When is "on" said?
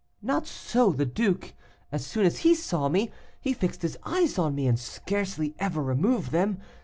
4.39-4.55